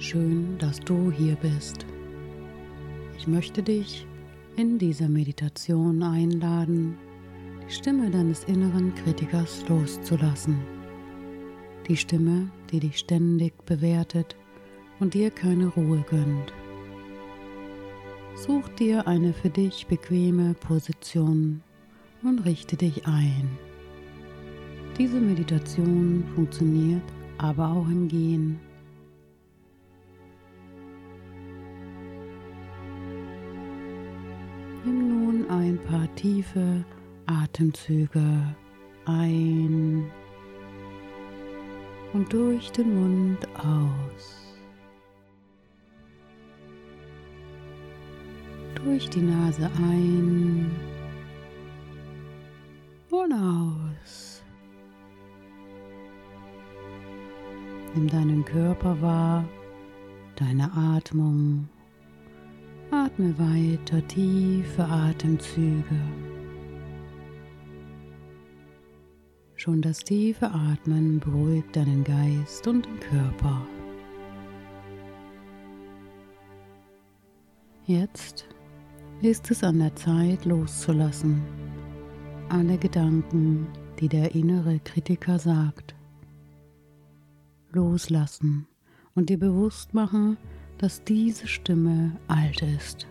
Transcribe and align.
Schön, 0.00 0.56
dass 0.56 0.80
du 0.80 1.12
hier 1.12 1.34
bist. 1.34 1.84
Ich 3.18 3.26
möchte 3.26 3.62
dich 3.62 4.06
in 4.56 4.78
dieser 4.78 5.10
Meditation 5.10 6.02
einladen, 6.02 6.96
die 7.68 7.70
Stimme 7.70 8.10
deines 8.10 8.44
inneren 8.44 8.94
Kritikers 8.94 9.62
loszulassen. 9.68 10.56
Die 11.86 11.98
Stimme, 11.98 12.50
die 12.72 12.80
dich 12.80 12.98
ständig 12.98 13.52
bewertet 13.66 14.36
und 15.00 15.12
dir 15.12 15.30
keine 15.30 15.66
Ruhe 15.66 16.02
gönnt. 16.08 16.54
Such 18.36 18.70
dir 18.78 19.06
eine 19.06 19.34
für 19.34 19.50
dich 19.50 19.86
bequeme 19.86 20.54
Position 20.54 21.62
und 22.22 22.46
richte 22.46 22.78
dich 22.78 23.06
ein. 23.06 23.50
Diese 24.96 25.20
Meditation 25.20 26.24
funktioniert 26.34 27.02
aber 27.36 27.68
auch 27.68 27.86
im 27.88 28.08
Gehen. 28.08 28.60
Ein 35.50 35.78
paar 35.84 36.12
tiefe 36.14 36.84
Atemzüge 37.26 38.54
ein 39.04 40.08
und 42.12 42.32
durch 42.32 42.70
den 42.70 42.94
Mund 42.94 43.48
aus. 43.58 44.56
Durch 48.76 49.10
die 49.10 49.22
Nase 49.22 49.68
ein 49.76 50.70
und 53.10 53.32
aus. 53.32 54.42
Nimm 57.94 58.08
deinen 58.08 58.44
Körper 58.44 59.00
wahr, 59.02 59.44
deine 60.36 60.70
Atmung. 60.72 61.68
Atme 62.92 63.38
weiter 63.38 64.04
tiefe 64.08 64.84
Atemzüge. 64.84 66.00
Schon 69.54 69.80
das 69.80 69.98
tiefe 70.00 70.50
Atmen 70.50 71.20
beruhigt 71.20 71.76
deinen 71.76 72.02
Geist 72.02 72.66
und 72.66 72.86
den 72.86 72.98
Körper. 72.98 73.64
Jetzt 77.86 78.48
ist 79.22 79.48
es 79.52 79.62
an 79.62 79.78
der 79.78 79.94
Zeit 79.94 80.44
loszulassen. 80.44 81.42
Alle 82.48 82.76
Gedanken, 82.76 83.68
die 84.00 84.08
der 84.08 84.34
innere 84.34 84.80
Kritiker 84.80 85.38
sagt. 85.38 85.94
Loslassen 87.70 88.66
und 89.14 89.30
dir 89.30 89.38
bewusst 89.38 89.94
machen, 89.94 90.36
dass 90.80 91.04
diese 91.04 91.46
Stimme 91.46 92.12
alt 92.26 92.62
ist. 92.62 93.06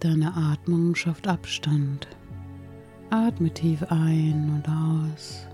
Deine 0.00 0.34
Atmung 0.36 0.96
schafft 0.96 1.28
Abstand. 1.28 2.08
Atme 3.10 3.50
tief 3.50 3.84
ein 3.84 4.50
und 4.50 4.68
aus. 4.68 5.46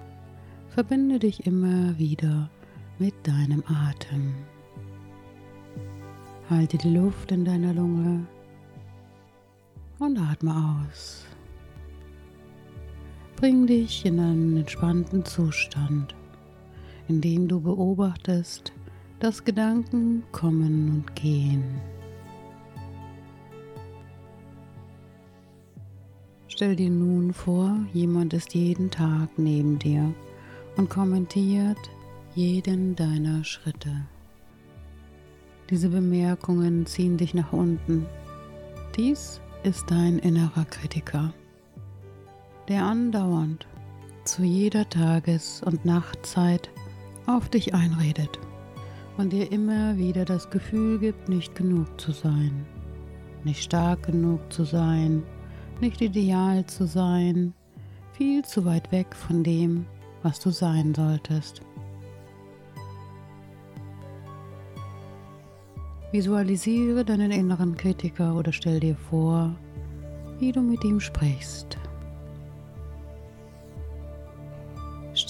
Verbinde 0.70 1.19
dich 1.19 1.46
immer 1.46 1.98
wieder 1.98 2.48
mit 2.98 3.14
deinem 3.26 3.62
Atem. 3.66 4.32
Halte 6.48 6.78
die 6.78 6.94
Luft 6.94 7.30
in 7.30 7.44
deiner 7.44 7.74
Lunge 7.74 8.26
und 9.98 10.19
atme 10.19 10.80
aus. 10.80 11.26
Bring 13.36 13.66
dich 13.66 14.06
in 14.06 14.19
einen 14.19 14.56
entspannten 14.56 15.26
Zustand, 15.26 16.14
in 17.08 17.20
dem 17.20 17.48
du 17.48 17.61
beobachtest, 17.61 18.72
dass 19.20 19.45
Gedanken 19.45 20.25
kommen 20.33 20.91
und 20.91 21.14
gehen. 21.14 21.62
Stell 26.49 26.76
dir 26.76 26.91
nun 26.91 27.32
vor, 27.32 27.76
jemand 27.93 28.34
ist 28.34 28.54
jeden 28.54 28.91
Tag 28.91 29.31
neben 29.37 29.78
dir 29.78 30.12
und 30.76 30.91
kommentiert 30.91 31.78
jeden 32.34 32.94
deiner 32.94 33.43
Schritte. 33.44 33.91
Diese 35.71 35.88
Bemerkungen 35.88 36.84
ziehen 36.84 37.16
dich 37.16 37.32
nach 37.32 37.53
unten. 37.53 38.06
Dies 38.97 39.41
ist 39.62 39.91
dein 39.91 40.19
innerer 40.19 40.65
Kritiker, 40.66 41.32
der 42.69 42.84
andauernd 42.84 43.66
zu 44.25 44.43
jeder 44.43 44.88
Tages- 44.88 45.62
und 45.65 45.84
Nachtzeit 45.84 46.71
auf 47.27 47.49
dich 47.49 47.75
einredet 47.75 48.38
und 49.16 49.33
dir 49.33 49.50
immer 49.53 49.97
wieder 49.97 50.25
das 50.25 50.50
Gefühl 50.50 50.99
gibt, 50.99 51.28
nicht 51.28 51.55
genug 51.55 52.00
zu 52.00 52.12
sein, 52.12 52.66
nicht 53.44 53.62
stark 53.62 54.05
genug 54.05 54.53
zu 54.53 54.65
sein, 54.65 55.22
nicht 55.81 56.00
ideal 56.00 56.65
zu 56.66 56.87
sein, 56.87 57.53
viel 58.12 58.44
zu 58.44 58.65
weit 58.65 58.91
weg 58.93 59.15
von 59.15 59.43
dem, 59.43 59.87
was 60.22 60.41
du 60.41 60.50
sein 60.50 60.94
solltest. 60.94 61.62
Visualisiere 66.12 67.05
deinen 67.05 67.31
inneren 67.31 67.75
Kritiker 67.75 68.34
oder 68.37 68.53
stell 68.53 68.81
dir 68.81 68.94
vor, 68.94 69.55
wie 70.38 70.53
du 70.53 70.61
mit 70.61 70.84
ihm 70.84 71.00
sprichst. 71.00 71.78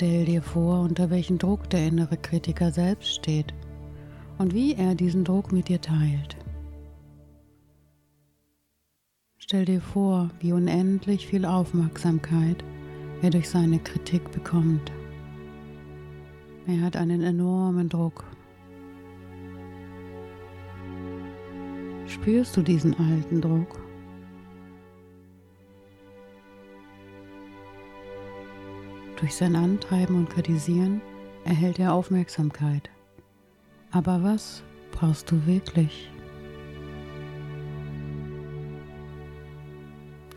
Stell 0.02 0.24
dir 0.24 0.42
vor, 0.42 0.80
unter 0.80 1.10
welchem 1.10 1.38
Druck 1.38 1.70
der 1.70 1.86
innere 1.86 2.16
Kritiker 2.16 2.72
selbst 2.72 3.14
steht 3.14 3.54
und 4.36 4.52
wie 4.52 4.74
er 4.74 4.96
diesen 4.96 5.22
Druck 5.22 5.52
mit 5.52 5.68
dir 5.68 5.80
teilt. 5.80 6.36
Stell 9.38 9.64
dir 9.64 9.80
vor, 9.80 10.30
wie 10.40 10.52
unendlich 10.52 11.28
viel 11.28 11.44
Aufmerksamkeit 11.44 12.64
er 13.22 13.30
durch 13.30 13.48
seine 13.48 13.78
Kritik 13.78 14.32
bekommt. 14.32 14.90
Er 16.66 16.80
hat 16.80 16.96
einen 16.96 17.22
enormen 17.22 17.88
Druck 17.88 18.24
Spürst 22.08 22.56
du 22.56 22.62
diesen 22.62 22.98
alten 22.98 23.40
Druck? 23.40 23.91
Durch 29.22 29.36
sein 29.36 29.54
Antreiben 29.54 30.16
und 30.16 30.30
Kritisieren 30.30 31.00
erhält 31.44 31.78
er 31.78 31.94
Aufmerksamkeit. 31.94 32.90
Aber 33.92 34.24
was 34.24 34.64
brauchst 34.90 35.30
du 35.30 35.46
wirklich? 35.46 36.10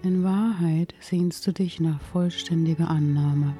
In 0.04 0.24
Wahrheit 0.24 0.94
sehnst 1.00 1.48
du 1.48 1.52
dich 1.52 1.80
nach 1.80 2.00
vollständiger 2.00 2.88
Annahme, 2.88 3.58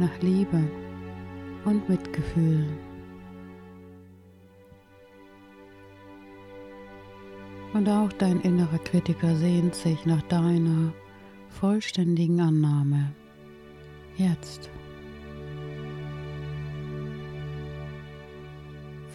nach 0.00 0.20
Liebe 0.20 0.68
und 1.64 1.88
Mitgefühl. 1.88 2.66
Und 7.72 7.88
auch 7.88 8.12
dein 8.14 8.40
innerer 8.40 8.78
Kritiker 8.78 9.36
sehnt 9.36 9.76
sich 9.76 10.04
nach 10.06 10.22
deiner 10.22 10.92
vollständigen 11.50 12.40
Annahme. 12.40 13.12
Jetzt. 14.16 14.70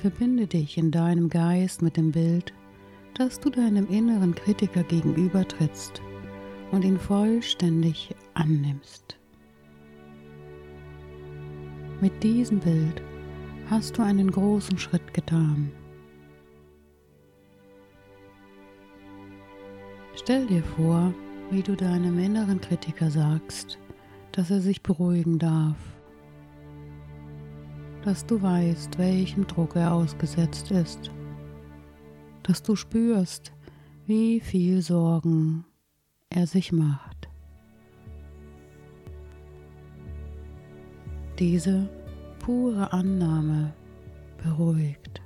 Verbinde 0.01 0.47
dich 0.47 0.77
in 0.77 0.91
deinem 0.91 1.29
Geist 1.29 1.81
mit 1.81 1.97
dem 1.97 2.11
Bild, 2.11 2.53
dass 3.15 3.39
du 3.39 3.49
deinem 3.49 3.87
inneren 3.87 4.35
Kritiker 4.35 4.83
gegenübertrittst 4.83 6.01
und 6.71 6.83
ihn 6.83 6.99
vollständig 6.99 8.15
annimmst. 8.33 9.17
Mit 11.99 12.23
diesem 12.23 12.59
Bild 12.59 13.01
hast 13.69 13.97
du 13.97 14.03
einen 14.03 14.29
großen 14.29 14.77
Schritt 14.77 15.13
getan. 15.13 15.71
Stell 20.15 20.45
dir 20.45 20.63
vor, 20.63 21.13
wie 21.49 21.63
du 21.63 21.75
deinem 21.75 22.19
inneren 22.19 22.61
Kritiker 22.61 23.09
sagst, 23.09 23.79
dass 24.37 24.51
er 24.51 24.61
sich 24.61 24.83
beruhigen 24.83 25.39
darf, 25.39 25.77
dass 28.03 28.23
du 28.23 28.39
weißt, 28.39 28.99
welchem 28.99 29.47
Druck 29.47 29.75
er 29.75 29.91
ausgesetzt 29.91 30.69
ist, 30.69 31.09
dass 32.43 32.61
du 32.61 32.75
spürst, 32.75 33.51
wie 34.05 34.39
viel 34.39 34.83
Sorgen 34.83 35.65
er 36.29 36.45
sich 36.45 36.71
macht. 36.71 37.27
Diese 41.39 41.89
pure 42.37 42.93
Annahme 42.93 43.73
beruhigt. 44.43 45.19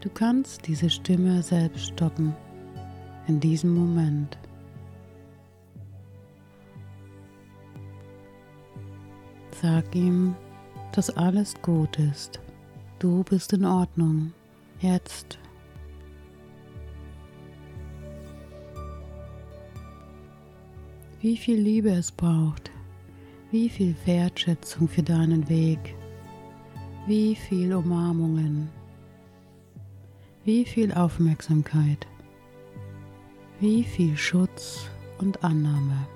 Du 0.00 0.10
kannst 0.10 0.66
diese 0.66 0.90
Stimme 0.90 1.40
selbst 1.40 1.86
stoppen 1.86 2.34
in 3.28 3.38
diesem 3.38 3.76
Moment. 3.76 4.36
Sag 9.62 9.94
ihm, 9.94 10.34
dass 10.92 11.08
alles 11.16 11.54
gut 11.62 11.98
ist. 11.98 12.40
Du 12.98 13.24
bist 13.24 13.52
in 13.54 13.64
Ordnung. 13.64 14.32
Jetzt. 14.80 15.38
Wie 21.20 21.36
viel 21.38 21.58
Liebe 21.58 21.90
es 21.90 22.12
braucht, 22.12 22.70
wie 23.50 23.70
viel 23.70 23.94
Wertschätzung 24.04 24.88
für 24.88 25.02
deinen 25.02 25.48
Weg, 25.48 25.94
wie 27.06 27.34
viel 27.34 27.74
Umarmungen, 27.74 28.68
wie 30.44 30.64
viel 30.66 30.92
Aufmerksamkeit, 30.92 32.06
wie 33.58 33.82
viel 33.82 34.16
Schutz 34.16 34.90
und 35.18 35.42
Annahme. 35.42 36.06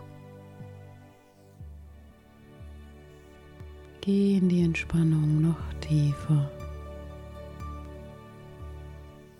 Geh 4.03 4.39
in 4.39 4.49
die 4.49 4.63
Entspannung 4.63 5.43
noch 5.43 5.75
tiefer. 5.83 6.51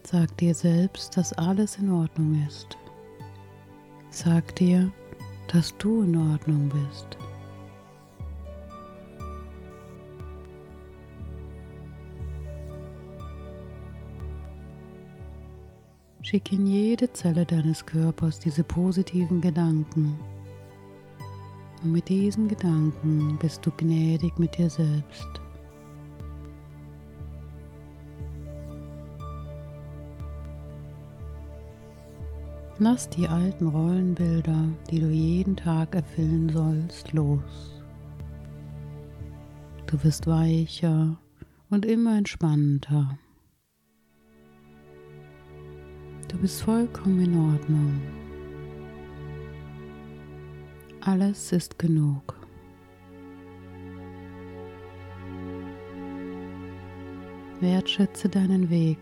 Sag 0.03 0.37
dir 0.37 0.55
selbst, 0.55 1.17
dass 1.17 1.33
alles 1.33 1.79
in 1.79 1.91
Ordnung 1.91 2.47
ist. 2.47 2.77
Sag 4.11 4.55
dir, 4.57 4.93
dass 5.49 5.75
du 5.79 6.03
in 6.03 6.15
Ordnung 6.15 6.69
bist. 6.69 7.17
Schick 16.21 16.53
in 16.53 16.67
jede 16.67 17.11
Zelle 17.13 17.47
deines 17.47 17.87
Körpers 17.87 18.39
diese 18.39 18.63
positiven 18.63 19.41
Gedanken. 19.41 20.19
Und 21.83 21.93
mit 21.93 22.09
diesen 22.09 22.49
Gedanken 22.49 23.39
bist 23.41 23.65
du 23.65 23.71
gnädig 23.71 24.39
mit 24.39 24.57
dir 24.59 24.69
selbst. 24.69 25.41
Lass 32.79 33.11
die 33.11 33.29
alten 33.29 33.67
Rollenbilder, 33.67 34.69
die 34.91 35.01
du 35.01 35.09
jeden 35.11 35.55
Tag 35.55 35.95
erfüllen 35.95 36.49
sollst, 36.49 37.13
los. 37.13 37.83
Du 39.87 40.03
wirst 40.03 40.27
weicher 40.27 41.19
und 41.69 41.85
immer 41.85 42.17
entspannter. 42.17 43.19
Du 46.29 46.39
bist 46.39 46.63
vollkommen 46.63 47.21
in 47.21 47.53
Ordnung. 47.53 48.01
Alles 51.03 51.53
ist 51.53 51.79
genug. 51.79 52.35
Wertschätze 57.61 58.29
deinen 58.29 58.69
Weg. 58.69 58.99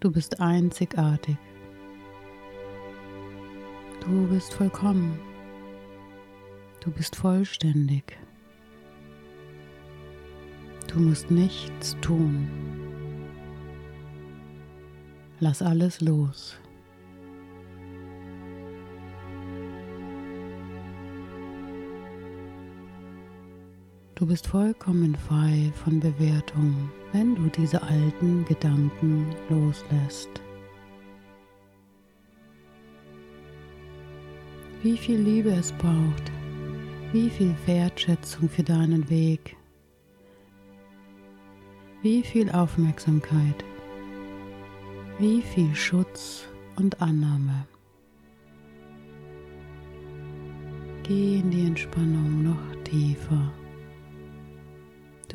Du 0.00 0.10
bist 0.10 0.40
einzigartig. 0.40 1.36
Du 4.00 4.26
bist 4.26 4.52
vollkommen. 4.52 5.18
Du 6.80 6.90
bist 6.90 7.14
vollständig. 7.14 8.18
Du 10.92 10.98
musst 10.98 11.30
nichts 11.30 11.96
tun. 12.00 12.48
Lass 15.38 15.62
alles 15.62 16.00
los. 16.00 16.56
Du 24.18 24.24
bist 24.24 24.46
vollkommen 24.46 25.14
frei 25.14 25.70
von 25.84 26.00
Bewertung, 26.00 26.90
wenn 27.12 27.34
du 27.34 27.50
diese 27.50 27.82
alten 27.82 28.46
Gedanken 28.46 29.26
loslässt. 29.50 30.30
Wie 34.82 34.96
viel 34.96 35.18
Liebe 35.18 35.50
es 35.50 35.70
braucht, 35.70 36.32
wie 37.12 37.28
viel 37.28 37.54
Wertschätzung 37.66 38.48
für 38.48 38.62
deinen 38.62 39.06
Weg, 39.10 39.54
wie 42.00 42.22
viel 42.22 42.50
Aufmerksamkeit, 42.52 43.64
wie 45.18 45.42
viel 45.42 45.74
Schutz 45.74 46.48
und 46.76 47.02
Annahme. 47.02 47.66
Geh 51.02 51.40
in 51.40 51.50
die 51.50 51.66
Entspannung 51.66 52.44
noch 52.44 52.82
tiefer. 52.84 53.52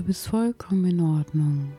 Du 0.01 0.07
bist 0.07 0.29
vollkommen 0.29 0.85
in 0.85 0.99
Ordnung. 0.99 1.73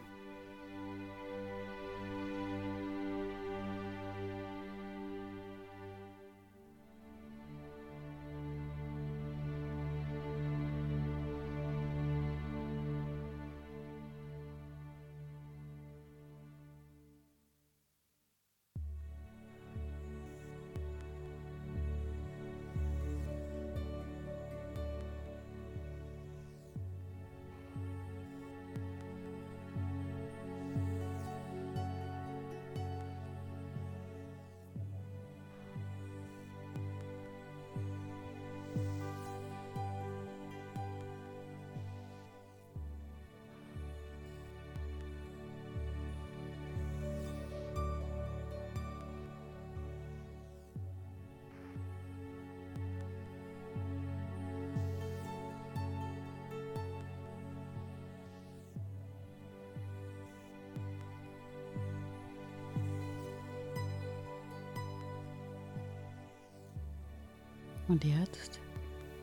Und 67.92 68.04
jetzt 68.04 68.58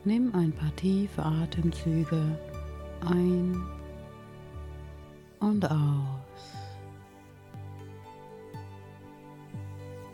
nimm 0.04 0.32
ein 0.32 0.52
paar 0.52 0.74
tiefe 0.76 1.24
Atemzüge 1.24 2.38
ein 3.04 3.60
und 5.40 5.68
aus. 5.68 6.54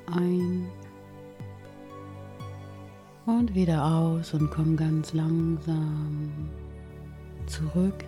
Ein 0.06 0.66
und 3.26 3.54
wieder 3.54 3.84
aus 3.84 4.32
und 4.32 4.50
komm 4.50 4.74
ganz 4.74 5.12
langsam 5.12 6.48
zurück. 7.44 8.06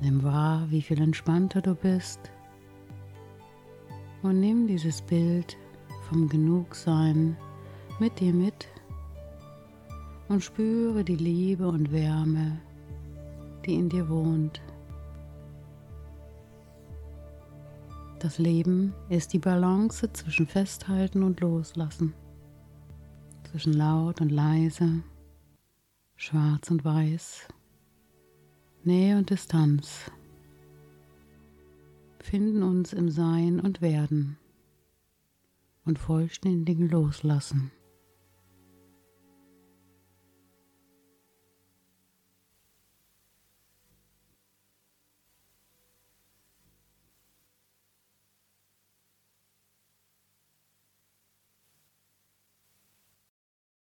Nimm 0.00 0.22
wahr, 0.22 0.64
wie 0.70 0.80
viel 0.80 1.00
entspannter 1.00 1.60
du 1.60 1.74
bist. 1.74 2.20
Und 4.22 4.38
nimm 4.38 4.68
dieses 4.68 5.02
Bild 5.02 5.56
vom 6.08 6.28
Genugsein 6.28 7.36
mit 7.98 8.20
dir 8.20 8.32
mit 8.32 8.68
und 10.28 10.42
spüre 10.42 11.04
die 11.04 11.16
Liebe 11.16 11.66
und 11.66 11.92
Wärme, 11.92 12.58
die 13.64 13.74
in 13.74 13.88
dir 13.88 14.08
wohnt. 14.08 14.60
Das 18.18 18.38
Leben 18.38 18.92
ist 19.08 19.32
die 19.32 19.38
Balance 19.38 20.10
zwischen 20.12 20.46
Festhalten 20.46 21.22
und 21.22 21.40
Loslassen, 21.40 22.14
zwischen 23.50 23.74
laut 23.74 24.20
und 24.20 24.30
leise, 24.30 25.02
schwarz 26.16 26.70
und 26.70 26.84
weiß, 26.84 27.46
Nähe 28.84 29.18
und 29.18 29.30
Distanz, 29.30 30.10
finden 32.20 32.62
uns 32.62 32.92
im 32.92 33.10
Sein 33.10 33.60
und 33.60 33.80
Werden 33.80 34.38
und 35.84 35.98
vollständigen 35.98 36.88
Loslassen. 36.88 37.70